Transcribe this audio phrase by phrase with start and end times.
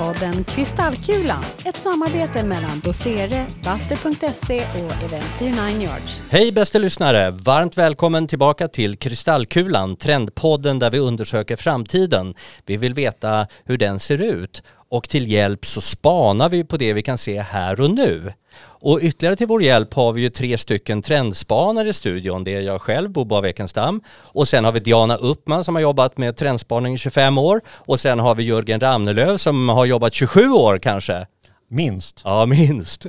[0.00, 6.22] podden Kristallkulan, ett samarbete mellan Dosere, Buster.se och Eventyr 9 Yards.
[6.30, 7.30] Hej bästa lyssnare!
[7.30, 12.34] Varmt välkommen tillbaka till Kristallkulan, trendpodden där vi undersöker framtiden.
[12.66, 16.92] Vi vill veta hur den ser ut och till hjälp så spanar vi på det
[16.92, 18.32] vi kan se här och nu.
[18.80, 22.44] Och ytterligare till vår hjälp har vi ju tre stycken trendspanare i studion.
[22.44, 24.00] Det är jag själv, Bobo av Ekenstam.
[24.08, 27.60] Och sen har vi Diana Uppman som har jobbat med trendspaning i 25 år.
[27.68, 31.26] Och sen har vi Jörgen Ramnelöv som har jobbat 27 år kanske.
[31.68, 32.20] Minst.
[32.24, 33.06] Ja, minst.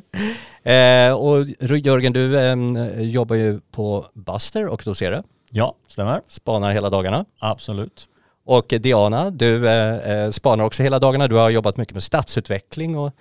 [0.64, 5.24] Eh, och Jörgen, du eh, jobbar ju på Buster och Dosere.
[5.50, 6.22] Ja, stämmer.
[6.30, 7.26] Spanar hela dagarna.
[7.40, 8.08] Absolut.
[8.46, 11.28] Och Diana, du eh, eh, spanar också hela dagarna.
[11.28, 13.12] Du har jobbat mycket med stadsutveckling och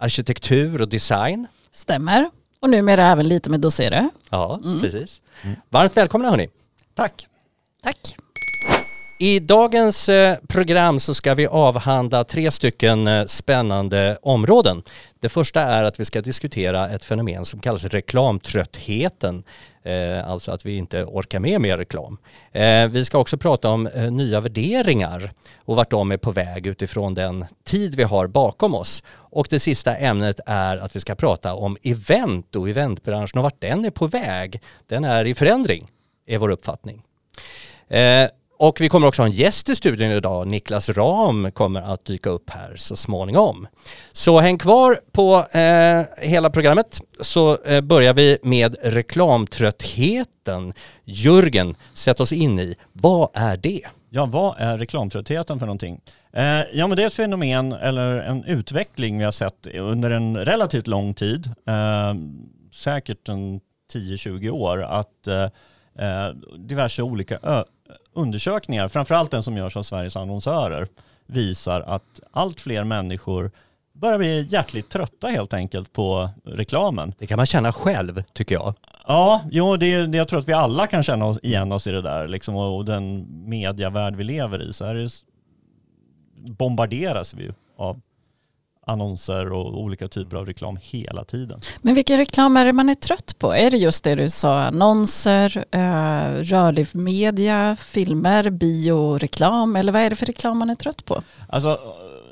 [0.00, 1.46] arkitektur och design.
[1.74, 2.30] Stämmer.
[2.60, 4.08] Och numera även lite med dosere.
[4.30, 4.80] Ja, mm.
[4.80, 5.22] precis.
[5.68, 6.48] Varmt välkomna hörni.
[6.94, 7.28] Tack.
[7.82, 8.16] Tack.
[9.24, 14.82] I dagens eh, program så ska vi avhandla tre stycken eh, spännande områden.
[15.20, 19.44] Det första är att vi ska diskutera ett fenomen som kallas reklamtröttheten.
[19.82, 22.18] Eh, alltså att vi inte orkar med mer reklam.
[22.90, 25.32] Vi ska också prata om nya värderingar
[25.64, 29.02] och vart de är på väg utifrån den tid vi har bakom oss.
[29.10, 33.60] Och det sista ämnet är att vi ska prata om event och eventbranschen och vart
[33.60, 34.60] den är på väg.
[34.86, 35.86] Den är i förändring,
[36.26, 37.02] är vår uppfattning.
[38.56, 40.46] Och vi kommer också ha en gäst i studion idag.
[40.46, 43.66] Niklas Ram kommer att dyka upp här så småningom.
[44.12, 50.72] Så häng kvar på eh, hela programmet så eh, börjar vi med reklamtröttheten.
[51.04, 53.80] Jörgen, sätt oss in i, vad är det?
[54.10, 56.00] Ja, vad är reklamtröttheten för någonting?
[56.32, 60.36] Eh, ja, men det är ett fenomen eller en utveckling vi har sett under en
[60.36, 62.14] relativt lång tid, eh,
[62.72, 63.60] säkert en
[63.92, 65.42] 10-20 år, att eh,
[65.98, 67.38] eh diverse olika
[68.12, 70.86] undersökningar, framförallt den som görs av Sveriges annonsörer,
[71.26, 73.50] visar att allt fler människor
[73.92, 77.14] börjar bli hjärtligt trötta helt enkelt på reklamen.
[77.18, 78.74] Det kan man känna själv, tycker jag.
[79.06, 81.90] Ja, jo, det, det, jag tror att vi alla kan känna oss, igen oss i
[81.90, 84.72] det där liksom, och, och den mediavärld vi lever i.
[84.72, 85.10] Så här är,
[86.50, 88.00] bombarderas vi ju av
[88.86, 91.60] annonser och olika typer av reklam hela tiden.
[91.82, 93.54] Men vilken reklam är det man är trött på?
[93.54, 100.02] Är det just det du sa, annonser, eh, rörlig media, filmer, bio, reklam eller vad
[100.02, 101.22] är det för reklam man är trött på?
[101.48, 101.78] Alltså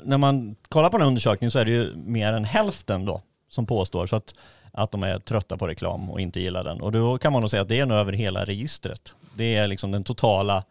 [0.03, 3.21] när man kollar på den här undersökningen så är det ju mer än hälften då
[3.49, 4.35] som påstår så att,
[4.71, 6.81] att de är trötta på reklam och inte gillar den.
[6.81, 9.15] Och då kan man nog säga att det är nog över hela registret.
[9.35, 10.63] Det är liksom den totala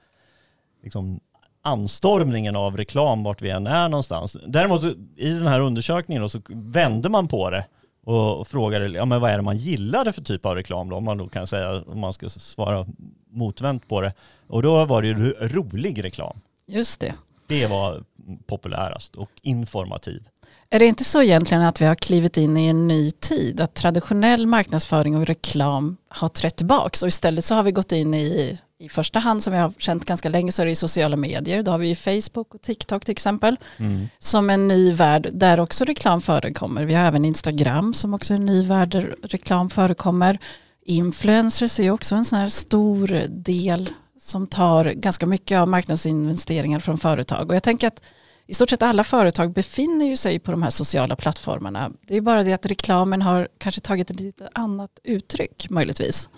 [0.83, 1.21] liksom,
[1.63, 4.37] anstormningen av reklam vart vi än är någonstans.
[4.47, 4.85] Däremot
[5.17, 7.67] i den här undersökningen då, så vände man på det
[8.05, 11.05] och frågade ja, men vad är det man gillade för typ av reklam då, om
[11.05, 12.87] man då kan säga, om man ska svara
[13.31, 14.15] motvänt på det.
[14.47, 16.41] Och då var det ju rolig reklam.
[16.67, 17.15] Just det.
[17.47, 18.05] Det var
[18.47, 20.29] populärast och informativ.
[20.71, 23.61] Är det inte så egentligen att vi har klivit in i en ny tid?
[23.61, 28.15] Att traditionell marknadsföring och reklam har trätt tillbaka och istället så har vi gått in
[28.15, 31.17] i i första hand som jag har känt ganska länge så är det i sociala
[31.17, 31.63] medier.
[31.63, 33.57] Då har vi Facebook och TikTok till exempel.
[33.77, 34.09] Mm.
[34.19, 36.85] Som en ny värld där också reklam förekommer.
[36.85, 40.39] Vi har även Instagram som också är en ny värld där reklam förekommer.
[40.85, 46.99] Influencers är också en sån här stor del som tar ganska mycket av marknadsinvesteringar från
[46.99, 47.49] företag.
[47.49, 48.03] Och jag tänker att
[48.47, 51.93] i stort sett alla företag befinner ju sig på de här sociala plattformarna.
[52.07, 56.31] Det är bara det att reklamen har kanske tagit ett lite annat uttryck möjligtvis.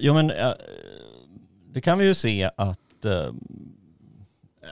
[0.00, 0.32] Jo men
[1.72, 3.30] det kan vi ju se att eh,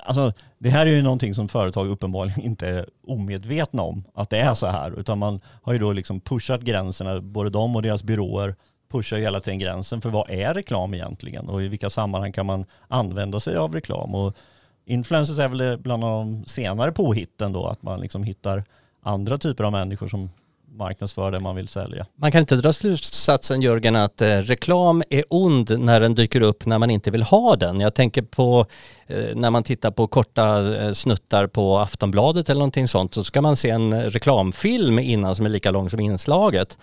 [0.02, 4.38] Alltså, det här är ju någonting som företag uppenbarligen inte är omedvetna om, att det
[4.38, 5.00] är så här.
[5.00, 8.54] Utan man har ju då liksom pushat gränserna, både de och deras byråer
[8.90, 12.46] pushar ju hela tiden gränsen för vad är reklam egentligen och i vilka sammanhang kan
[12.46, 14.14] man använda sig av reklam.
[14.14, 14.36] Och
[14.84, 18.64] influencers är väl bland de senare påhitten då, att man liksom hittar
[19.02, 20.30] andra typer av människor som
[20.72, 22.06] marknadsföra det man vill sälja.
[22.16, 26.66] Man kan inte dra slutsatsen Jörgen att eh, reklam är ond när den dyker upp
[26.66, 27.80] när man inte vill ha den.
[27.80, 28.66] Jag tänker på
[29.06, 33.42] eh, när man tittar på korta eh, snuttar på Aftonbladet eller någonting sånt så ska
[33.42, 36.78] man se en reklamfilm innan som är lika lång som inslaget.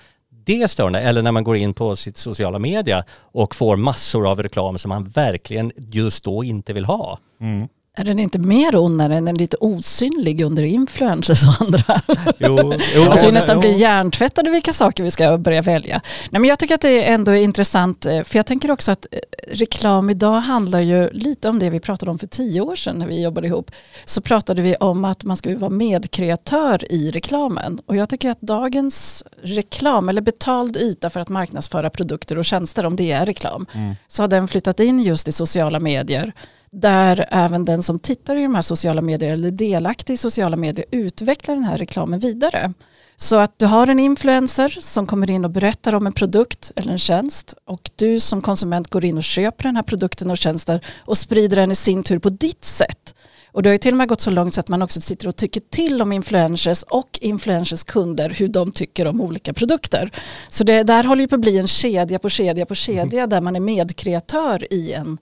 [0.46, 1.00] Det är störande.
[1.00, 4.90] Eller när man går in på sitt sociala media och får massor av reklam som
[4.90, 7.20] man verkligen just då inte vill ha.
[7.42, 7.68] Mm.
[8.00, 12.02] Är den inte mer ond när den är lite osynlig under influencers och andra?
[12.40, 13.62] Jo, jo, att vi nästan jo.
[13.62, 16.02] blir hjärntvättade vilka saker vi ska börja välja.
[16.30, 19.08] Nej, men jag tycker att det ändå är intressant, eh, för jag tänker också att
[19.12, 19.20] eh,
[19.52, 23.08] reklam idag handlar ju lite om det vi pratade om för tio år sedan när
[23.08, 23.72] vi jobbade ihop.
[24.06, 27.80] Så pratade vi om att man ska vara medkreatör i reklamen.
[27.86, 32.86] Och jag tycker att dagens reklam, eller betald yta för att marknadsföra produkter och tjänster,
[32.86, 33.96] om det är reklam, mm.
[34.08, 36.34] så har den flyttat in just i sociala medier
[36.72, 40.58] där även den som tittar i de här sociala medier eller är delaktig i sociala
[40.58, 42.74] medier utvecklar den här reklamen vidare.
[43.20, 46.92] Så att du har en influencer som kommer in och berättar om en produkt eller
[46.92, 50.80] en tjänst och du som konsument går in och köper den här produkten och tjänsten
[50.98, 53.16] och sprider den i sin tur på ditt sätt.
[53.52, 55.28] Och det har ju till och med gått så långt så att man också sitter
[55.28, 60.12] och tycker till om influencers och influencers kunder hur de tycker om olika produkter.
[60.48, 63.30] Så det där håller ju på att bli en kedja på kedja på kedja mm.
[63.30, 65.18] där man är medkreatör i en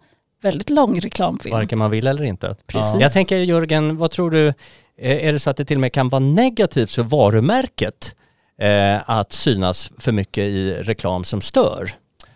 [0.45, 1.55] väldigt lång reklamfilm.
[1.55, 2.55] Varken man vill eller inte.
[2.67, 3.01] Precis.
[3.01, 4.53] Jag tänker Jörgen, vad tror du,
[4.97, 8.15] är det så att det till och med kan vara negativt för varumärket
[8.57, 11.91] eh, att synas för mycket i reklam som stör?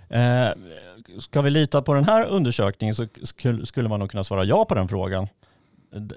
[0.09, 0.47] Eh,
[1.19, 3.07] ska vi lita på den här undersökningen så
[3.63, 5.27] skulle man nog kunna svara ja på den frågan.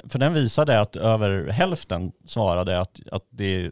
[0.09, 3.71] För den visade att över hälften svarade att, att det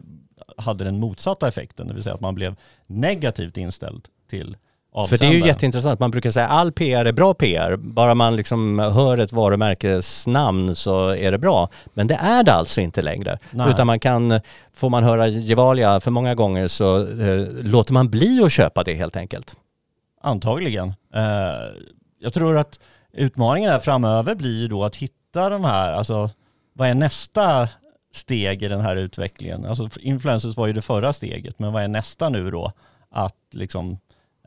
[0.56, 2.56] hade den motsatta effekten, det vill säga att man blev
[2.86, 4.56] negativt inställd till
[4.92, 6.00] för det är ju jätteintressant.
[6.00, 7.76] Man brukar säga all PR är bra PR.
[7.76, 11.68] Bara man liksom hör ett varumärkesnamn så är det bra.
[11.94, 13.38] Men det är det alltså inte längre.
[13.50, 13.70] Nej.
[13.70, 14.40] Utan man kan,
[14.74, 18.94] får man höra Gevalia för många gånger så eh, låter man bli att köpa det
[18.94, 19.56] helt enkelt.
[20.22, 20.88] Antagligen.
[21.14, 21.22] Eh,
[22.20, 22.78] jag tror att
[23.12, 26.30] utmaningen här framöver blir ju då att hitta de här, alltså
[26.72, 27.68] vad är nästa
[28.14, 29.64] steg i den här utvecklingen?
[29.64, 32.72] Alltså influencers var ju det förra steget, men vad är nästa nu då?
[33.10, 33.98] Att liksom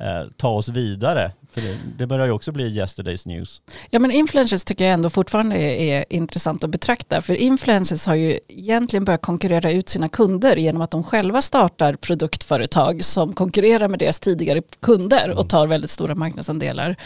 [0.03, 1.35] eh, ta oss vidare?
[1.53, 3.61] För det, det, börjar ju också bli yesterday's news.
[3.89, 7.21] Ja men influencers tycker jag ändå fortfarande är, är intressant att betrakta.
[7.21, 11.93] För influencers har ju egentligen börjat konkurrera ut sina kunder genom att de själva startar
[11.93, 15.47] produktföretag som konkurrerar med deras tidigare kunder och mm.
[15.47, 16.97] tar väldigt stora marknadsandelar.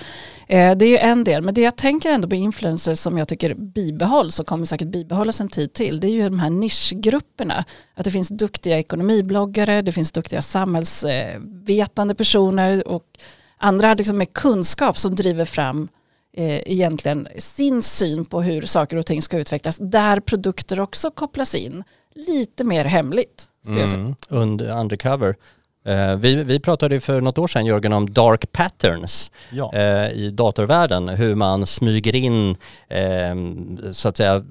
[0.47, 3.27] Eh, det är ju en del, men det jag tänker ändå på influencers som jag
[3.27, 7.65] tycker bibehålls och kommer säkert bibehållas en tid till, det är ju de här nischgrupperna.
[7.95, 13.03] Att det finns duktiga ekonomibloggare, det finns duktiga samhällsvetande personer och
[13.57, 15.87] andra liksom med kunskap som driver fram
[16.37, 21.55] eh, egentligen sin syn på hur saker och ting ska utvecklas, där produkter också kopplas
[21.55, 21.83] in.
[22.15, 23.45] Lite mer hemligt.
[23.67, 25.35] Mm, under undercover.
[25.87, 29.73] Eh, vi, vi pratade för något år sedan Jörgen om dark patterns ja.
[29.73, 31.09] eh, i datorvärlden.
[31.09, 32.55] Hur man smyger in
[32.87, 33.35] eh,
[33.91, 34.43] så att säga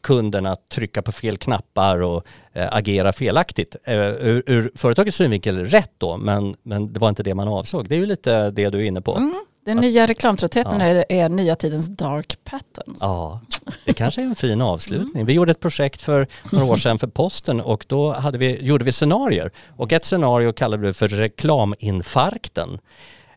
[0.00, 3.76] kunden att trycka på fel knappar och eh, agera felaktigt.
[3.84, 7.88] Eh, ur, ur företagets synvinkel rätt då men, men det var inte det man avsåg.
[7.88, 9.16] Det är ju lite det du är inne på.
[9.16, 9.34] Mm.
[9.64, 10.86] Den nya reklamtröttheten ja.
[10.86, 12.98] är, är nya tidens dark patterns.
[13.00, 13.40] Ja,
[13.84, 15.14] det kanske är en fin avslutning.
[15.14, 15.26] Mm.
[15.26, 18.84] Vi gjorde ett projekt för några år sedan för posten och då hade vi, gjorde
[18.84, 19.50] vi scenarier.
[19.76, 22.78] Och ett scenario kallade vi för reklaminfarkten.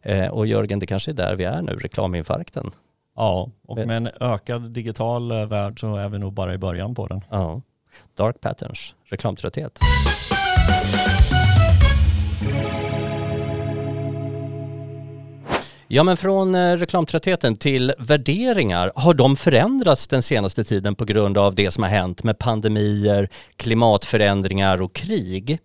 [0.01, 2.71] Eh, och Jörgen, det kanske är där vi är nu, reklaminfarkten.
[3.15, 6.95] Ja, och med en ökad digital eh, värld så är vi nog bara i början
[6.95, 7.21] på den.
[7.29, 7.61] Ja,
[8.17, 9.79] dark patterns, reklamtrötthet.
[15.93, 21.37] Ja men från eh, reklamtröttheten till värderingar, har de förändrats den senaste tiden på grund
[21.37, 25.59] av det som har hänt med pandemier, klimatförändringar och krig?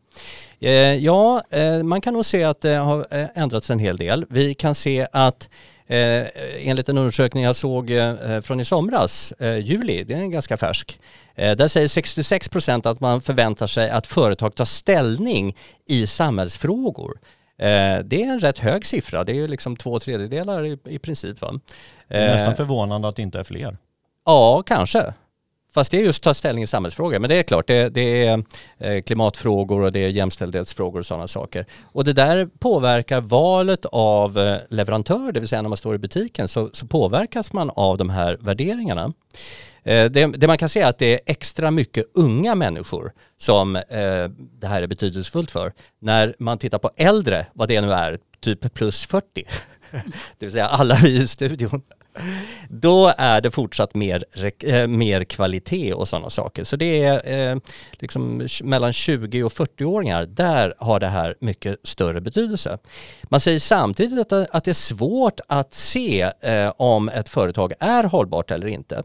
[0.60, 4.26] Eh, ja, eh, man kan nog se att det har eh, ändrats en hel del.
[4.30, 5.50] Vi kan se att
[5.86, 6.24] eh,
[6.58, 11.00] enligt en undersökning jag såg eh, från i somras, juli, det är ganska färsk,
[11.36, 17.18] där säger 66 procent att man förväntar sig att företag tar ställning i samhällsfrågor.
[17.58, 20.98] Eh, det är en rätt hög siffra, det är ju liksom två tredjedelar i, i
[20.98, 21.40] princip.
[21.40, 21.60] Va?
[22.08, 23.76] Det är nästan eh, förvånande att det inte är fler.
[24.26, 25.14] Ja, kanske.
[25.74, 27.18] Fast det är just ta ställning i samhällsfrågor.
[27.18, 28.44] Men det är klart, det, det, är
[28.78, 31.66] eh, klimatfrågor och det är jämställdhetsfrågor och sådana saker.
[31.82, 36.48] Och det där påverkar valet av leverantör, det vill säga när man står i butiken
[36.48, 39.12] så, så påverkas man av de här värderingarna.
[39.84, 43.76] Eh, det, det, man kan säga är att det är extra mycket unga människor som
[43.76, 43.82] eh,
[44.60, 45.72] det här är betydelsefullt för.
[45.98, 49.24] När man tittar på äldre, vad det nu är, typ plus 40,
[50.38, 51.82] det vill säga alla vi i studion,
[52.68, 54.24] då är det fortsatt mer,
[54.58, 56.64] eh, mer kvalitet och sådana saker.
[56.64, 57.58] Så det är eh,
[57.92, 62.78] liksom mellan 20 och 40-åringar, där har det här mycket större betydelse.
[63.22, 68.04] Man säger samtidigt att, att det är svårt att se eh, om ett företag är
[68.04, 69.02] hållbart eller inte.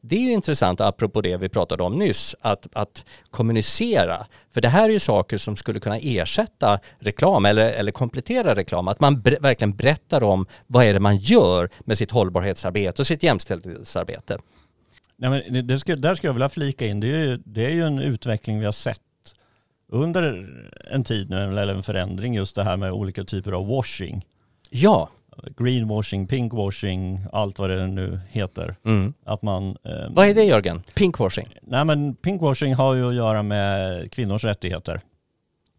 [0.00, 4.26] Det är ju intressant apropå det vi pratade om nyss, att, att kommunicera.
[4.54, 8.88] För det här är ju saker som skulle kunna ersätta reklam eller, eller komplettera reklam.
[8.88, 13.06] Att man ber, verkligen berättar om vad är det man gör med sitt hållbarhetsarbete och
[13.06, 14.38] sitt jämställdhetsarbete.
[15.16, 17.70] Nej, men det ska, där ska jag vilja flika in, det är, ju, det är
[17.70, 19.00] ju en utveckling vi har sett
[19.88, 20.48] under
[20.90, 24.26] en tid nu, eller en förändring, just det här med olika typer av washing.
[24.70, 25.10] Ja
[25.56, 28.76] greenwashing, pinkwashing, allt vad det nu heter.
[28.84, 29.14] Mm.
[29.24, 29.76] Att man...
[29.84, 30.82] Eh, vad är det Jörgen?
[30.94, 31.48] Pinkwashing?
[31.62, 35.00] Nej men pinkwashing har ju att göra med kvinnors rättigheter.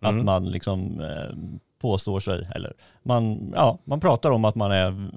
[0.02, 0.20] Mm.
[0.20, 1.36] Att man liksom eh,
[1.82, 5.10] påstår sig, eller man, ja, man pratar om att man är,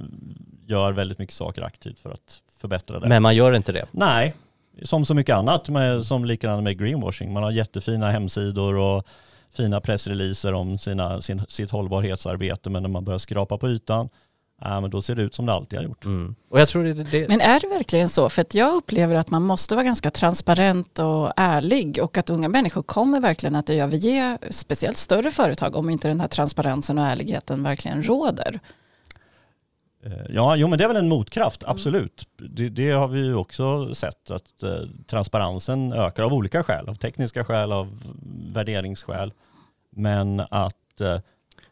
[0.66, 3.08] gör väldigt mycket saker aktivt för att förbättra det.
[3.08, 3.86] Men man gör inte det.
[3.90, 4.34] Nej,
[4.82, 7.32] som så mycket annat, med, som likadant med greenwashing.
[7.32, 9.06] Man har jättefina hemsidor och
[9.50, 14.08] fina pressreleaser om sina, sin, sitt hållbarhetsarbete, men när man börjar skrapa på ytan,
[14.60, 16.04] ja, men då ser det ut som det alltid har gjort.
[16.04, 16.34] Mm.
[16.48, 17.28] Och jag tror det, det...
[17.28, 18.28] Men är det verkligen så?
[18.28, 22.48] För att jag upplever att man måste vara ganska transparent och ärlig och att unga
[22.48, 27.62] människor kommer verkligen att överge speciellt större företag om inte den här transparensen och ärligheten
[27.62, 28.60] verkligen råder.
[30.04, 32.28] Eh, Ja, jo men det är väl en motkraft, absolut.
[32.36, 36.94] Det, det har vi ju också sett att eh, transparensen ökar av olika skäl, av
[36.94, 38.02] tekniska skäl, av
[38.52, 39.32] värderingsskäl.
[39.90, 41.20] Men att, eh,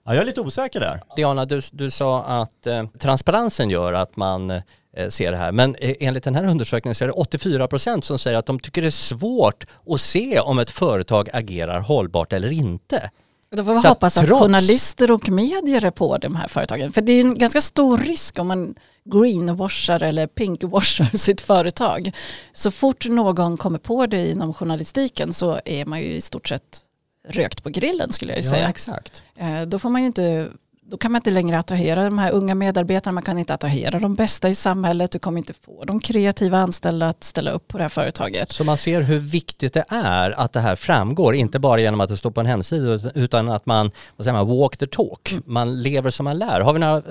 [0.06, 1.00] ja, jag är lite osäker där.
[1.16, 4.62] Diana, du, du sa att eh, transparensen gör att man eh,
[5.08, 5.52] ser det här.
[5.52, 8.60] Men eh, enligt den här undersökningen så är det 84 procent som säger att de
[8.60, 13.10] tycker det är svårt att se om ett företag agerar hållbart eller inte.
[13.50, 16.48] Då får vi Så att hoppas att trots- journalister och medier är på de här
[16.48, 16.92] företagen.
[16.92, 22.12] För det är en ganska stor risk om man greenwashar eller pinkwashar sitt företag.
[22.52, 26.62] Så fort någon kommer på det inom journalistiken så är man ju i stort sett
[27.28, 28.68] rökt på grillen skulle jag ju säga.
[28.68, 29.22] exakt.
[29.36, 30.48] Eh, Då, får man ju inte,
[30.88, 34.14] då kan man inte längre attrahera de här unga medarbetarna, man kan inte attrahera de
[34.14, 37.84] bästa i samhället, du kommer inte få de kreativa anställda att ställa upp på det
[37.84, 38.52] här företaget.
[38.52, 42.08] Så man ser hur viktigt det är att det här framgår, inte bara genom att
[42.08, 45.32] det står på en hemsida utan att man, vad säger man, walk the talk.
[45.32, 45.42] Mm.
[45.46, 46.60] Man lever som man lär.
[46.60, 47.02] Har vi några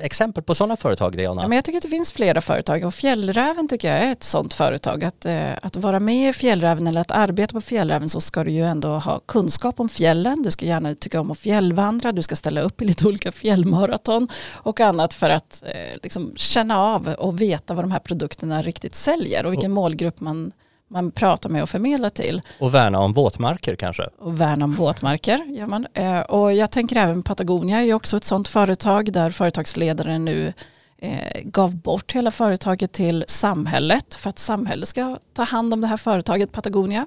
[0.00, 1.42] exempel på sådana företag, Diana?
[1.42, 4.22] Ja, men jag tycker att det finns flera företag och Fjällräven tycker jag är ett
[4.22, 5.04] sådant företag.
[5.04, 8.50] Att, eh, att vara med i Fjällräven eller att arbeta på Fjällräven så ska du
[8.50, 10.42] ju ändå ha kunskap om fjällen.
[10.42, 14.28] Du ska gärna tycka om att fjällvandra, du ska ställa upp i lite olika fjällmaraton
[14.52, 18.94] och annat för att eh, liksom känna av och veta vad de här produkterna riktigt
[18.94, 20.52] säljer och vilken målgrupp man,
[20.90, 22.42] man pratar med och förmedlar till.
[22.60, 24.02] Och värna om våtmarker kanske?
[24.18, 25.44] och värna om våtmarker.
[25.48, 25.86] Gör man.
[25.94, 30.52] Eh, Och jag tänker även Patagonia är ju också ett sådant företag där företagsledaren nu
[30.98, 35.86] eh, gav bort hela företaget till samhället för att samhället ska ta hand om det
[35.86, 37.06] här företaget Patagonia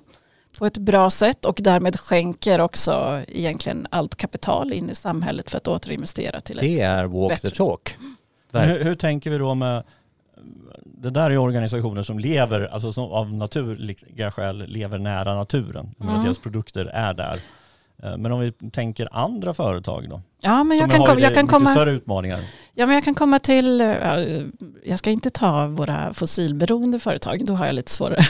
[0.58, 5.58] på ett bra sätt och därmed skänker också egentligen allt kapital in i samhället för
[5.58, 6.82] att återinvestera till Det ett...
[6.82, 7.50] är walk bättre.
[7.50, 7.96] the talk.
[8.52, 9.84] Hur, hur tänker vi då med,
[10.86, 15.96] det där är organisationer som lever, alltså som av naturliga skäl lever nära naturen.
[16.02, 16.24] Mm.
[16.24, 17.40] Deras produkter är där.
[18.04, 20.22] Eh, Men om vi tänker andra företag då?
[20.42, 22.40] Ja men, jag kan, kom, jag, kan komma, större utmaningar.
[22.74, 23.88] ja men jag kan komma till, eh,
[24.86, 28.28] jag ska inte ta våra fossilberoende företag, då har jag lite svårare.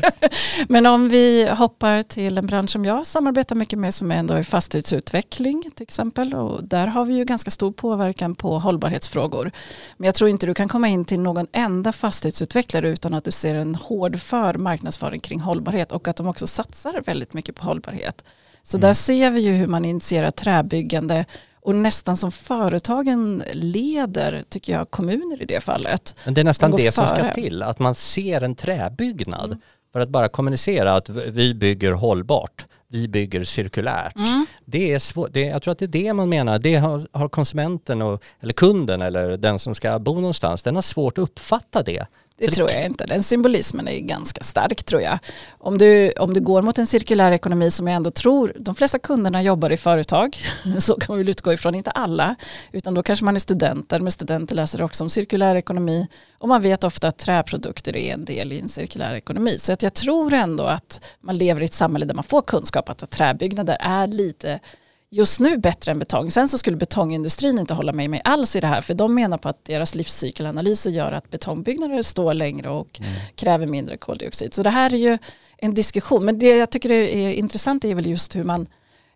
[0.68, 4.42] Men om vi hoppar till en bransch som jag samarbetar mycket med som ändå är
[4.42, 6.34] fastighetsutveckling till exempel.
[6.34, 9.50] Och där har vi ju ganska stor påverkan på hållbarhetsfrågor.
[9.96, 13.30] Men jag tror inte du kan komma in till någon enda fastighetsutvecklare utan att du
[13.30, 18.24] ser en hårdför marknadsföring kring hållbarhet och att de också satsar väldigt mycket på hållbarhet.
[18.70, 18.80] Så Mm.
[18.88, 21.24] där ser vi ju hur man initierar träbyggande
[21.62, 26.14] och nästan som företagen leder, tycker jag, kommuner i det fallet.
[26.24, 29.58] Men det är nästan det som ska till, att man ser en träbyggnad Mm.
[29.92, 34.16] för att bara kommunicera att vi bygger hållbart, vi bygger cirkulärt.
[34.16, 34.46] Mm.
[34.64, 37.28] Det är svårt, det, jag tror att det är det man menar, det har, har
[37.28, 41.82] konsumenten och, eller kunden eller den som ska bo någonstans, den har svårt att uppfatta
[41.82, 42.06] det.
[42.40, 43.06] Det För tror jag inte.
[43.06, 45.18] Den symbolismen är ganska stark tror jag.
[45.58, 48.98] Om du, om du går mot en cirkulär ekonomi som jag ändå tror, de flesta
[48.98, 50.36] kunderna jobbar i företag,
[50.78, 52.34] så kan vi väl utgå ifrån, inte alla,
[52.72, 56.62] utan då kanske man är studenter, men studenter läser också om cirkulär ekonomi och man
[56.62, 59.58] vet ofta att träprodukter är en del i en cirkulär ekonomi.
[59.58, 62.88] Så att jag tror ändå att man lever i ett samhälle där man får kunskap
[62.88, 64.60] att träbyggnader är lite
[65.10, 66.30] just nu bättre än betong.
[66.30, 69.38] Sen så skulle betongindustrin inte hålla med mig alls i det här för de menar
[69.38, 73.00] på att deras livscykelanalyser gör att betongbyggnader står längre och
[73.34, 74.54] kräver mindre koldioxid.
[74.54, 75.18] Så det här är ju
[75.56, 76.24] en diskussion.
[76.24, 78.66] Men det jag tycker är intressant är väl just hur man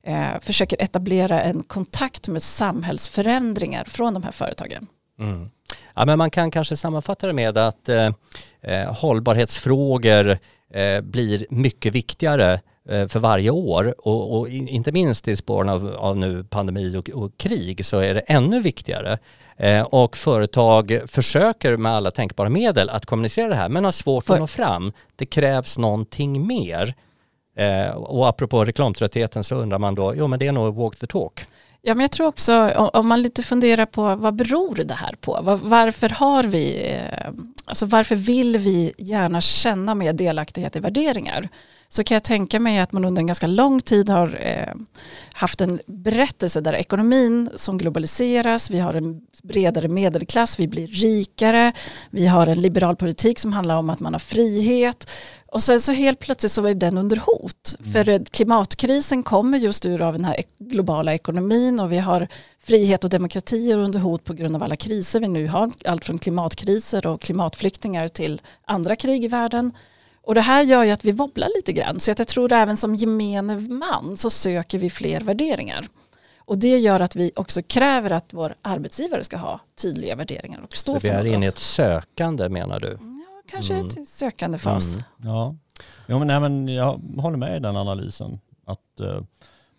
[0.03, 4.87] eh, försöker etablera en kontakt med samhällsförändringar från de här företagen.
[5.19, 5.51] Mm.
[5.95, 8.11] Ja, men man kan kanske sammanfatta det med att eh,
[8.63, 10.39] eh, hållbarhetsfrågor
[10.75, 15.95] eh, blir mycket viktigare för varje år och, och in- inte minst i spåren av,
[15.99, 19.19] av nu pandemi och, och krig så är det ännu viktigare.
[19.57, 24.25] Eh, och företag försöker med alla tänkbara medel att kommunicera det här men har svårt
[24.25, 24.93] För- att nå fram.
[25.17, 26.95] Det krävs någonting mer.
[27.57, 31.07] Eh, och apropå reklamtröttheten så undrar man då, jo men det är nog walk the
[31.07, 31.41] talk.
[31.87, 35.59] Ja, men jag tror också, om- man lite funderar på vad beror det här på?
[35.63, 37.31] Varför har vi, eh,
[37.65, 41.49] alltså varför vill vi gärna känna mer delaktighet i värderingar?
[41.89, 44.75] Så kan jag tänka mig att man under en ganska lång tid har eh,
[45.33, 51.73] haft en berättelse där ekonomin som globaliseras, vi har en bredare medelklass, vi blir rikare,
[52.11, 55.11] vi har en liberal politik som handlar om att man har frihet
[55.55, 57.77] och sen så helt plötsligt så är den under hot.
[57.81, 57.93] Mm.
[57.93, 62.29] För klimatkrisen kommer just ur av den här globala ekonomin och vi har
[62.61, 65.73] frihet och demokratier under hot på grund av alla kriser vi nu har.
[65.85, 69.73] Allt från klimatkriser och klimatflyktingar till andra krig i världen.
[70.23, 72.01] Och det här gör ju att vi wobblar lite grann.
[72.01, 75.89] Så att jag tror även som gemene man så söker vi fler värderingar.
[76.39, 80.77] Och det gör att vi också kräver att vår arbetsgivare ska ha tydliga värderingar och
[80.77, 81.33] stå Så vi för är något.
[81.33, 82.99] inne i ett sökande menar du?
[83.01, 83.14] Ja,
[83.55, 83.87] kanske Mm.
[83.87, 84.95] ett sökande fas.
[84.95, 85.05] Mm.
[85.17, 85.55] Ja,
[86.09, 88.41] jo, men, nej, men jag håller med i den analysen.
[88.65, 89.21] Att eh,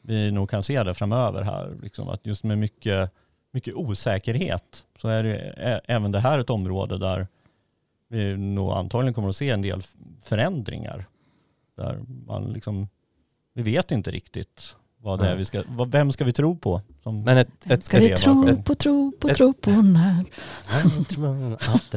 [0.01, 1.77] vi nog kan se det framöver här.
[1.81, 3.11] Liksom, att just med mycket,
[3.51, 5.37] mycket osäkerhet så är det
[5.85, 7.27] även det här ett område där
[8.07, 9.81] vi nog antagligen kommer att se en del
[10.21, 11.05] förändringar.
[11.77, 12.87] Där man liksom,
[13.53, 14.75] vi vet inte riktigt
[15.05, 16.81] vad det är vi ska, vad, vem ska vi tro på?
[17.03, 18.65] Som, Men ett, ett, Ska det vi tro skönt.
[18.65, 20.25] på, tro på, Ett- tro på när?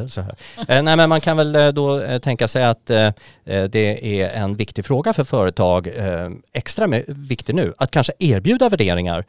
[0.08, 0.34] Så här.
[0.68, 3.10] Eh, nej, men man kan väl eh, då eh, tänka sig att eh,
[3.44, 5.88] det är en viktig fråga för företag,
[6.52, 9.24] extra med, viktig nu, att kanske erbjuda värderingar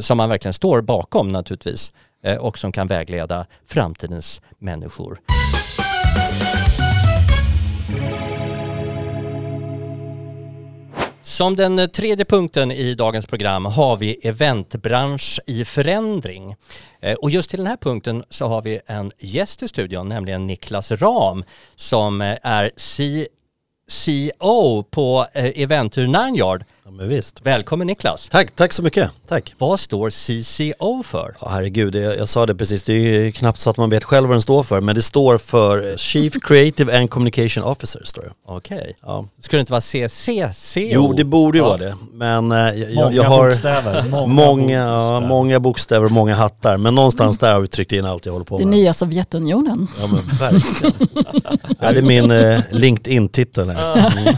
[0.00, 1.92] som man verkligen står bakom naturligtvis
[2.40, 5.18] och som kan vägleda framtidens människor.
[11.34, 16.56] Som den tredje punkten i dagens program har vi eventbransch i förändring.
[17.00, 20.46] Eh, och just till den här punkten så har vi en gäst i studion, nämligen
[20.46, 21.44] Niklas Ram
[21.76, 22.70] som eh, är
[23.90, 26.64] CEO på eh, Eventur Nineyard.
[26.86, 27.40] Ja, men visst.
[27.46, 28.28] Välkommen Niklas!
[28.28, 29.10] Tack, tack så mycket.
[29.28, 29.54] Tack.
[29.58, 31.36] Vad står CCO för?
[31.40, 34.04] Ja, herregud, jag, jag sa det precis, det är ju knappt så att man vet
[34.04, 38.22] själv vad den står för, men det står för Chief Creative and Communication Officer, står
[38.22, 38.30] det.
[38.46, 38.96] Okej.
[39.02, 39.26] Ja.
[39.40, 40.80] Skulle det inte vara CCCO?
[40.80, 41.68] Jo, det borde ju Ja.
[41.68, 44.02] vara det, men eh, jag, många jag har bokstäver.
[44.10, 45.28] Många, många, ja, bokstäver.
[45.28, 48.44] många bokstäver och många hattar, men någonstans där har vi tryckt in allt jag håller
[48.46, 48.76] på Det med.
[48.78, 49.86] nya Sovjetunionen.
[50.00, 51.08] Ja men verkligen.
[51.80, 53.96] ja, det är min eh, LinkedIn-titel här.
[53.96, 54.34] Mm.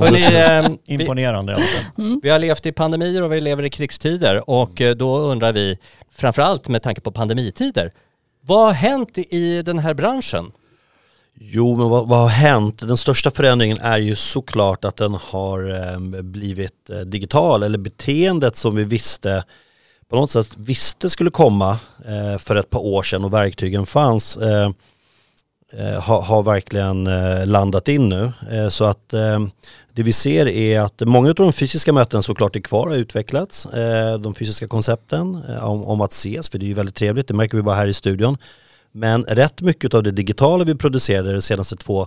[0.00, 1.56] Hörrni, eh, Imponerande
[1.96, 2.20] fall.
[2.22, 5.78] vi har levt i pandemier och vi lever i krigstider och eh, då undrar vi,
[6.10, 7.92] framförallt med tanke på pandemitider,
[8.40, 10.52] vad har hänt i den här branschen?
[11.34, 12.78] Jo, men vad, vad har hänt?
[12.78, 18.56] Den största förändringen är ju såklart att den har eh, blivit eh, digital, eller beteendet
[18.56, 19.44] som vi visste
[20.08, 24.36] på något sätt visste skulle komma eh, för ett par år sedan och verktygen fanns
[24.36, 24.70] eh,
[26.00, 27.04] har, har verkligen
[27.50, 28.32] landat in nu.
[28.70, 29.14] Så att
[29.96, 32.98] det vi ser är att många av de fysiska mötena såklart är kvar och har
[32.98, 33.66] utvecklats.
[33.66, 37.28] Eh, de fysiska koncepten eh, om, om att ses, för det är ju väldigt trevligt,
[37.28, 38.36] det märker vi bara här i studion.
[38.92, 42.06] Men rätt mycket av det digitala vi producerade de senaste två,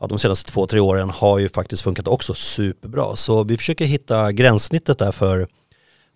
[0.00, 3.16] ja, de senaste två, tre åren har ju faktiskt funkat också superbra.
[3.16, 5.46] Så vi försöker hitta gränssnittet där för,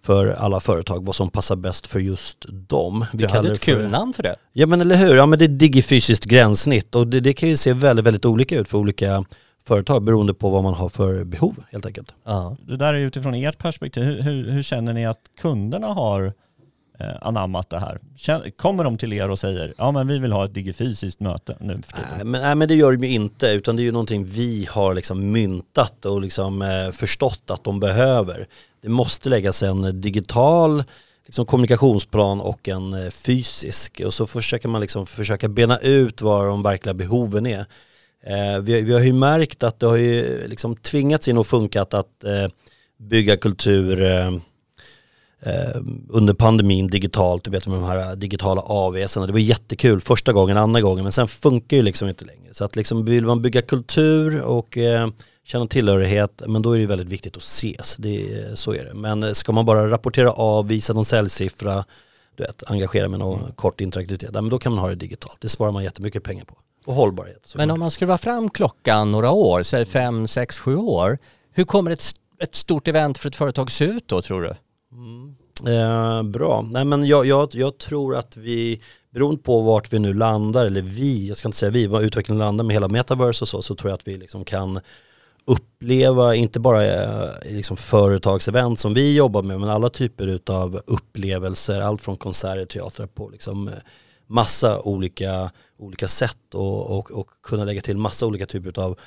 [0.04, 3.04] för alla företag, vad som passar bäst för just dem.
[3.12, 4.36] Vi Du hade ett det för- kul namn för det.
[4.52, 7.56] Ja men eller hur, ja men det är digifysiskt gränssnitt och det, det kan ju
[7.56, 9.24] se väldigt, väldigt olika ut för olika
[9.68, 12.14] företag beroende på vad man har för behov helt enkelt.
[12.24, 12.56] Ja.
[12.66, 14.04] Det där är utifrån ert perspektiv.
[14.04, 16.32] Hur, hur, hur känner ni att kunderna har
[16.98, 18.00] eh, anammat det här?
[18.16, 21.56] Känner, kommer de till er och säger ja men vi vill ha ett digifysiskt möte
[21.60, 22.08] nu för tiden?
[22.16, 24.68] Nej men, nej men det gör de ju inte utan det är ju någonting vi
[24.70, 28.46] har liksom myntat och liksom eh, förstått att de behöver.
[28.82, 30.84] Det måste läggas en digital
[31.26, 36.46] liksom, kommunikationsplan och en eh, fysisk och så försöker man liksom försöka bena ut vad
[36.46, 37.66] de verkliga behoven är.
[38.26, 41.94] Eh, vi, vi har ju märkt att det har ju liksom tvingats in och funkat
[41.94, 42.48] att eh,
[42.98, 44.26] bygga kultur eh,
[45.40, 49.26] eh, under pandemin digitalt, du vet med de här digitala AVSarna.
[49.26, 52.54] Det var jättekul första gången, andra gången, men sen funkar ju liksom inte längre.
[52.54, 55.08] Så att liksom vill man bygga kultur och eh,
[55.44, 57.96] känna tillhörighet, men då är det väldigt viktigt att ses.
[57.98, 58.94] Det, så är det.
[58.94, 61.84] Men eh, ska man bara rapportera av, visa någon säljsiffra,
[62.36, 65.40] du vet, engagera med någon kort interaktivitet, men då kan man ha det digitalt.
[65.40, 66.56] Det sparar man jättemycket pengar på.
[66.88, 67.40] Och hållbarhet.
[67.42, 67.66] såklart.
[67.66, 71.18] Men om man skruvar fram klockan några år, säg fem, sex, sju år,
[71.52, 72.04] hur kommer ett,
[72.42, 74.54] ett stort event för ett företag se ut då tror du?
[75.72, 76.62] Eh, bra.
[76.70, 80.82] Nej, men jag, jag, jag tror att vi, beroende på vart vi nu landar, eller
[80.82, 83.74] vi, jag ska inte säga vi, vad utvecklingen landar med hela metaverse och så, så
[83.74, 84.80] tror jag att vi liksom kan
[85.46, 91.80] uppleva, inte bara eh, liksom företagsevent som vi jobbar med, men alla typer av upplevelser,
[91.80, 93.74] allt från konserter, teatrar på liksom eh,
[94.28, 98.98] massa olika, olika sätt och, och, och kunna lägga till massa olika typer av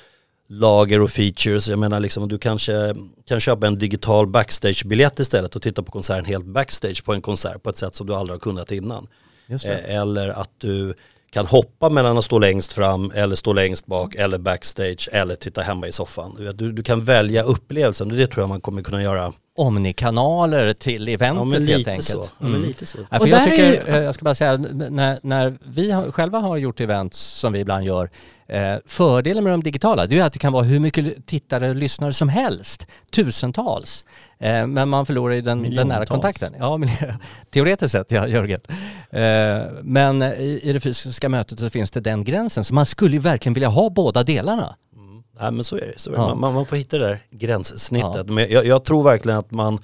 [0.48, 1.68] lager och features.
[1.68, 2.94] Jag menar liksom du kanske
[3.28, 7.62] kan köpa en digital backstage-biljett istället och titta på konserten helt backstage på en konsert
[7.62, 9.06] på ett sätt som du aldrig har kunnat innan.
[9.46, 10.94] Just Eh, Eller att du
[11.30, 15.62] kan hoppa mellan att stå längst fram eller stå längst bak eller backstage eller titta
[15.62, 16.52] hemma i soffan.
[16.54, 21.08] Du, du kan välja upplevelsen och det tror jag man kommer kunna göra omnikanaler till
[21.08, 22.08] eventet Ja men helt lite enkelt.
[22.08, 22.18] så.
[22.18, 22.62] Ja, men Mm.
[22.62, 22.98] lite så.
[23.10, 24.56] Ja, Och för jag där är tycker, ju- eh, jag ska bara säga,
[24.90, 28.10] när, när vi har, själva har gjort event som vi ibland gör,
[28.48, 31.76] eh, fördelen med de digitala det är att det kan vara hur mycket tittare och
[31.76, 34.04] lyssnare som helst, tusentals.
[34.40, 36.54] Eh, men man förlorar ju den, den nära kontakten.
[36.58, 36.88] Ja, men,
[37.50, 38.60] teoretiskt sett, ja, Jörgen.
[39.10, 43.12] Eh, men i, i det fysiska mötet så finns det den gränsen, så man skulle
[43.16, 44.76] ju verkligen vilja ha båda delarna.
[45.32, 45.44] Mm.
[45.44, 45.98] Nej men så är det.
[46.00, 46.22] Så är det.
[46.22, 46.34] Ja.
[46.34, 48.28] Man, man, får hitta det där gränssnittet.
[48.28, 49.78] Men jag, jag tror verkligen att man,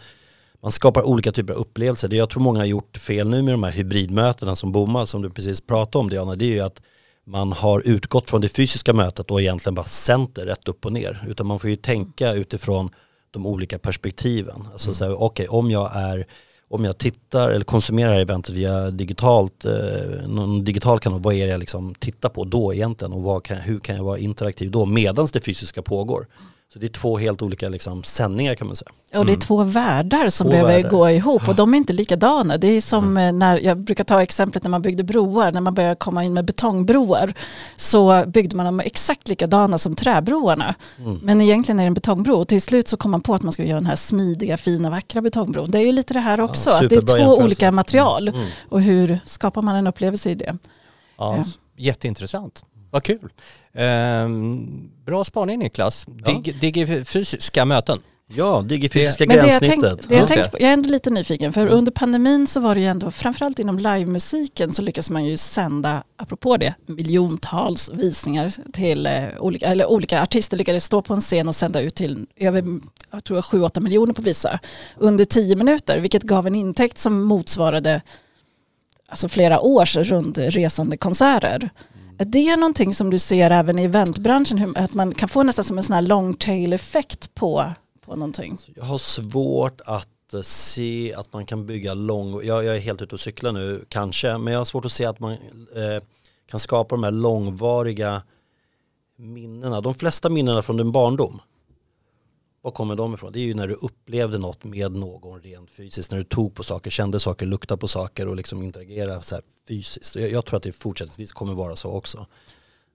[0.63, 2.09] man skapar olika typer av upplevelser.
[2.09, 5.23] Det jag tror många har gjort fel nu med de här hybridmötena som Bomma, som
[5.23, 6.83] du precis pratade om Diana, det är ju att
[7.27, 10.93] man har utgått från det fysiska mötet och egentligen bara sänt det rätt upp och
[10.93, 11.25] ner.
[11.29, 12.91] Utan man får ju tänka utifrån
[13.31, 14.69] de olika perspektiven.
[14.73, 16.27] Alltså så här, okej om jag är
[16.69, 21.53] om jag tittar eller konsumerar eventet via digitalt, eh, någon digital kanal, vad är det
[21.53, 24.87] jag liksom tittar på då egentligen och vad kan, hur kan jag vara interaktiv då
[24.87, 26.27] medan det fysiska pågår?
[26.73, 28.91] Så det är två helt olika liksom, sändningar kan man säga.
[29.15, 30.91] Och det är två världar som Två behöver världar.
[30.91, 32.57] gå ihop och de är inte likadana.
[32.59, 35.75] Det är som eh, när, jag brukar ta exemplet när man byggde broar, när man
[35.75, 37.35] började komma in med betongbroar
[37.77, 40.75] så byggde man dem exakt likadana som träbroarna.
[40.99, 41.19] Mm.
[41.23, 43.53] Men egentligen är det en betongbro och till slut så kom man på att man
[43.53, 45.71] skulle göra den här smidiga, fina, vackra betongbron.
[45.71, 48.47] Det är ju lite det här också, att det är två olika material Mm.
[48.69, 50.57] och hur skapar man en upplevelse i det?
[51.19, 51.45] Ja, Ja.
[51.77, 52.65] Jätteintressant.
[52.91, 53.33] Vad kul.
[53.75, 56.07] Ehm, bra spaning Niklas.
[56.25, 56.33] Ja.
[56.33, 57.99] Dig, digifysiska möten.
[58.35, 60.09] Ja, digifysiska det jag, gränssnittet.
[60.09, 60.35] det jag, Just det.
[60.35, 63.11] tänker på, jag är ändå lite nyfiken, för under pandemin så var det ju ändå,
[63.11, 69.67] framförallt inom livemusiken så lyckas man ju sända, apropå det, miljontals visningar till eh, olika,
[69.67, 72.65] eller olika artister lyckades stå på en scen och sända ut till över,
[73.11, 74.59] jag tror 7-8 miljoner på vissa,
[74.97, 78.03] under 10 minuter, vilket gav en intäkt som motsvarade
[79.09, 81.71] alltså flera års rundresande konserter.
[82.19, 85.79] Är det någonting som du ser även i eventbranschen, att man kan få nästan som
[85.79, 88.53] en sån här long tail effekt på, på någonting?
[88.53, 92.81] Alltså, jag har svårt att eh, se att man kan bygga lång, jag, jag är
[92.81, 96.03] helt ute och cyklar nu kanske, men jag har svårt att se att man eh,
[96.47, 98.23] kan skapa de här långvariga
[99.17, 99.81] minnena.
[99.81, 101.41] De flesta minnena från din barndom,
[102.63, 103.33] var kommer de ifrån?
[103.33, 106.63] Det är ju när du upplevde något med någon rent fysiskt, när du tog på
[106.63, 110.17] saker, kände saker, luktade på saker och liksom interagerade så här fysiskt.
[110.17, 112.27] Jag, jag tror att det fortsättningsvis kommer vara så också.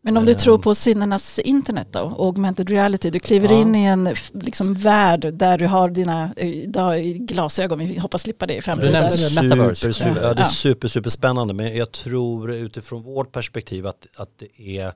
[0.05, 0.37] Men om du Ehm.
[0.37, 3.61] tror på sinnenas internet då, augmented reality, du kliver Ja.
[3.61, 8.55] in i en liksom, värld där du har dina eh, glasögon, vi hoppas slippa det
[8.55, 8.91] i framtiden.
[8.93, 9.17] nämnde
[9.75, 10.45] Super, super, ja, det är Ja.
[10.45, 14.93] super, super spännande men jag tror utifrån vårt perspektiv att, att det är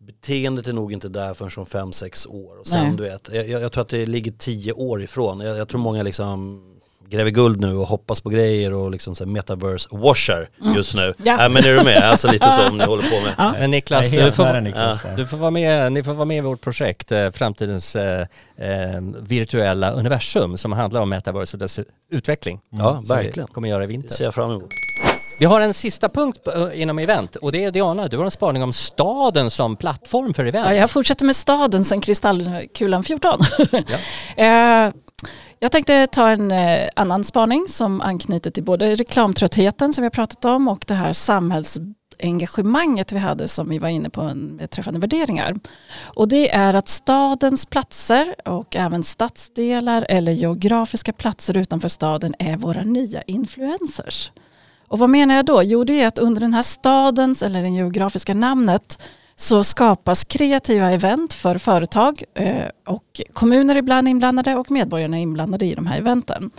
[0.00, 2.58] beteendet är nog inte där förrän om fem sex år.
[2.60, 2.96] Och sen, Nej.
[2.96, 5.40] du vet, jag, jag tror att det ligger tio år ifrån.
[5.40, 6.62] Jag, jag tror många liksom
[7.08, 11.02] gräver guld nu och hoppas på grejer och liksom så här metaverse washar just nu.
[11.02, 11.14] Mm.
[11.24, 11.36] Ja.
[11.42, 11.48] Ja.
[11.48, 12.02] men är du med?
[12.02, 13.34] Alltså lite som ni håller på med.
[13.38, 13.52] Ja.
[13.58, 15.00] Men Niklas, du får, nära Niklas.
[15.04, 15.10] Ja.
[15.16, 19.00] du får vara med, ni får vara med i vårt projekt eh, Framtidens eh, eh,
[19.20, 21.80] virtuella universum som handlar om metaverse och dess
[22.10, 22.60] utveckling.
[22.70, 23.46] Ja, Som verkligen.
[23.46, 24.14] vi kommer göra i Det vinter.
[24.14, 24.68] ser jag fram emot.
[25.38, 28.30] Vi har en sista punkt eh, inom event och det är Diana, du har en
[28.30, 30.66] spaning om staden som plattform för event.
[30.66, 33.40] Ja, jag fortsätter med staden sen Kristallkulan 14.
[34.36, 34.90] Eh,
[35.58, 40.10] jag tänkte ta en eh, annan spaning som anknyter till både reklamtröttheten som vi har
[40.10, 45.54] pratat om och det här samhällsengagemanget vi hade som vi var inne på beträffande värderingar.
[45.98, 52.56] Och det är att stadens platser och även stadsdelar eller geografiska platser utanför staden är
[52.56, 54.30] våra nya influencers.
[54.88, 55.62] Och vad menar jag då?
[55.62, 59.02] Jo, det är att under den här stadens eller det geografiska namnet
[59.36, 65.66] så skapas kreativa event för företag eh, och kommuner ibland inblandade och medborgarna är inblandade
[65.66, 66.50] i de här eventen.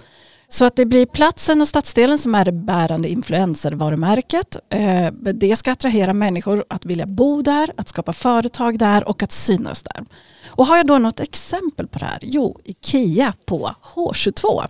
[0.50, 4.58] Så att det blir platsen och stadsdelen som är det bärande influencervarumärket.
[4.70, 9.32] Eh, det ska attrahera människor att vilja bo där, att skapa företag där och att
[9.32, 10.06] synas där.
[10.48, 12.20] Och har jag då något exempel på det här?
[12.22, 14.68] Jo, IKEA på H22.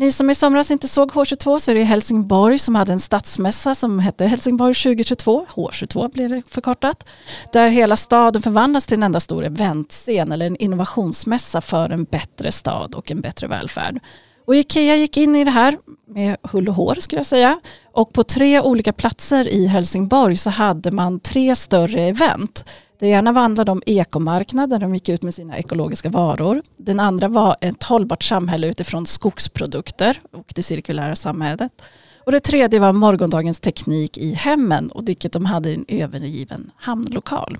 [0.00, 3.74] Ni som i somras inte såg H22 så är det Helsingborg som hade en stadsmässa
[3.74, 7.08] som hette Helsingborg 2022, H22 blir det förkortat,
[7.52, 12.52] där hela staden förvandlas till en enda stor eventscen eller en innovationsmässa för en bättre
[12.52, 14.00] stad och en bättre välfärd.
[14.46, 17.60] Och Ikea gick in i det här med hull och hår skulle jag säga.
[17.92, 22.64] Och på tre olika platser i Helsingborg så hade man tre större event.
[23.00, 26.62] Det ena handlade om ekomarknad där de gick ut med sina ekologiska varor.
[26.76, 31.82] Den andra var ett hållbart samhälle utifrån skogsprodukter och det cirkulära samhället.
[32.24, 36.70] Och det tredje var morgondagens teknik i hemmen och vilket de hade i en övergiven
[36.76, 37.58] hamnlokal.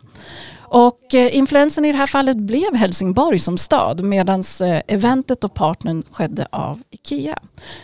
[0.72, 5.54] Och eh, influensen i det här fallet blev Helsingborg som stad medan eh, eventet och
[5.54, 7.38] partnern skedde av IKEA.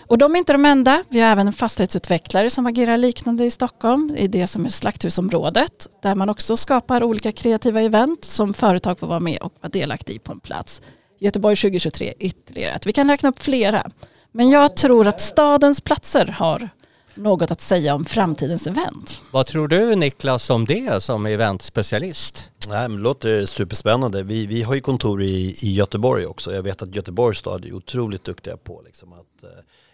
[0.06, 1.02] Och de är inte de enda.
[1.08, 5.88] Vi har även en fastighetsutvecklare som agerar liknande i Stockholm i det som är Slakthusområdet
[6.02, 10.16] där man också skapar olika kreativa event som företag får vara med och vara delaktiga
[10.16, 10.82] i på en plats.
[11.20, 12.78] Göteborg 2023 ytterligare.
[12.84, 13.90] Vi kan räkna upp flera.
[14.36, 16.68] Men jag tror att stadens platser har
[17.14, 19.22] något att säga om framtidens event.
[19.32, 22.50] Vad tror du Niklas om det som eventspecialist?
[22.68, 24.22] Nej, men det låter superspännande.
[24.22, 26.54] Vi, vi har ju kontor i, i Göteborg också.
[26.54, 29.48] Jag vet att Göteborgs stad är otroligt duktiga på liksom att, eh,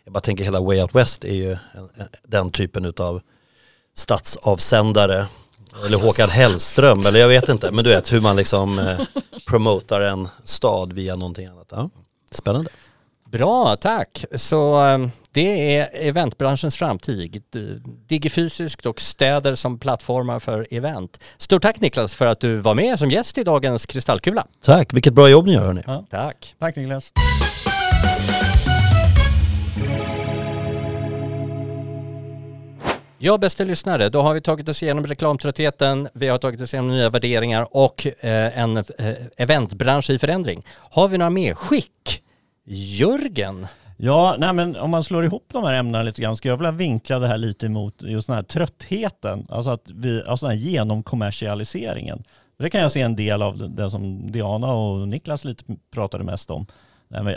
[0.04, 1.58] jag bara tänker hela Way Out West är ju en,
[1.94, 3.20] en, den typen av
[3.94, 5.26] stadsavsändare.
[5.86, 7.70] Eller Håkan Hellström, eller jag vet inte.
[7.70, 9.00] Men du vet hur man liksom eh,
[9.46, 11.66] promotar en stad via någonting annat.
[11.70, 11.90] Ja,
[12.30, 12.70] spännande.
[13.32, 14.24] Bra, tack.
[14.34, 17.42] Så eh, det är eventbranschens framtid.
[18.08, 21.20] Digifysiskt och städer som plattformar för event.
[21.38, 24.46] Stort tack Niklas för att du var med som gäst i dagens Kristallkula.
[24.64, 25.82] Tack, vilket bra jobb ni gör hörni.
[25.86, 26.04] Ja.
[26.10, 26.54] Tack.
[26.58, 27.12] Tack Niklas.
[33.20, 36.90] Ja, bästa lyssnare, då har vi tagit oss igenom reklamtröttheten, vi har tagit oss igenom
[36.90, 38.84] nya värderingar och eh, en eh,
[39.36, 40.66] eventbransch i förändring.
[40.90, 42.21] Har vi några medskick?
[42.64, 43.66] Jörgen?
[43.96, 46.72] Ja, nej men om man slår ihop de här ämnena lite grann, skulle jag vilja
[46.72, 50.64] vinkla det här lite mot just den här tröttheten, alltså att vi, alltså den här
[50.64, 52.24] genomkommersialiseringen.
[52.58, 56.50] Det kan jag se en del av det som Diana och Niklas lite pratade mest
[56.50, 56.66] om.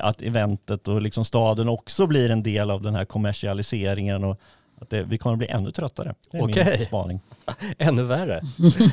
[0.02, 4.40] Att eventet och liksom staden också blir en del av den här kommersialiseringen och
[4.82, 6.16] att det, vi kommer att bli ännu tröttare.
[6.32, 6.76] Det är Okej.
[6.78, 7.20] min spaning.
[7.78, 8.42] Ännu värre.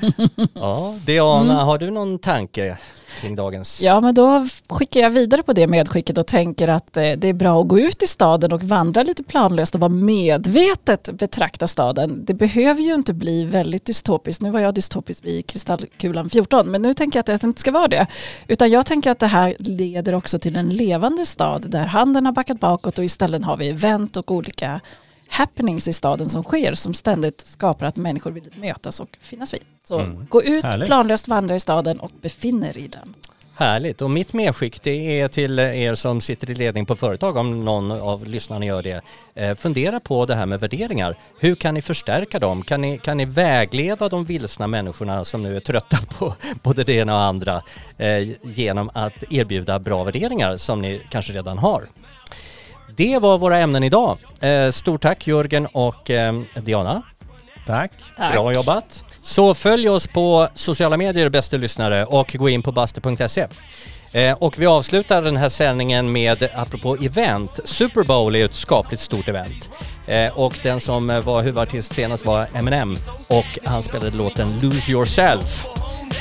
[0.54, 2.78] ja, Diana, har du någon tanke
[3.20, 3.80] kring dagens?
[3.80, 7.32] Ja, men då skickar jag vidare på det medskicket och tänker att eh, det är
[7.32, 12.24] bra att gå ut i staden och vandra lite planlöst och vara medvetet betrakta staden.
[12.24, 14.42] Det behöver ju inte bli väldigt dystopiskt.
[14.42, 17.70] Nu var jag dystopisk vid Kristallkulan 14, men nu tänker jag att det inte ska
[17.70, 18.06] vara det.
[18.48, 22.32] Utan jag tänker att det här leder också till en levande stad där handeln har
[22.32, 24.80] backat bakåt och istället har vi event och olika
[25.32, 29.60] happenings i staden som sker som ständigt skapar att människor vill mötas och finnas vid.
[29.84, 30.26] Så Mm.
[30.30, 30.86] gå ut, Härligt.
[30.86, 33.14] planlöst vandra i staden och befinner er i den.
[33.56, 34.02] Härligt.
[34.02, 37.90] Och mitt medskick det är till er som sitter i ledning på företag, om någon
[37.92, 39.00] av lyssnarna gör det.
[39.34, 41.16] Eh, fundera på det här med värderingar.
[41.40, 42.62] Hur kan ni förstärka dem?
[42.62, 46.92] Kan ni, kan ni vägleda de vilsna människorna som nu är trötta på både det
[46.92, 47.62] ena och andra
[47.98, 51.88] eh, genom att erbjuda bra värderingar som ni kanske redan har?
[52.96, 54.18] Det var våra ämnen idag.
[54.40, 57.02] Eh, stort tack Jörgen och eh, Diana.
[57.66, 57.92] Tack.
[58.16, 58.32] Tack.
[58.32, 59.04] Bra jobbat.
[59.20, 63.46] Så följ oss på sociala medier bästa lyssnare och gå in på buster.se.
[64.12, 69.02] Eh, och vi avslutar den här sändningen med, apropå event, Super Bowl är ett skapligt
[69.02, 69.70] stort event.
[70.34, 72.96] Och den som var huvudartist senast var Eminem
[73.28, 75.66] och han spelade låten Lose Yourself.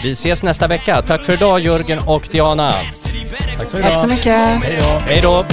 [0.04, 1.02] Vi ses nästa vecka.
[1.02, 2.74] Tack för idag Jörgen och Diana.
[3.58, 3.90] Tack för idag.
[3.92, 4.64] Tack så mycket.
[5.06, 5.46] Hej då!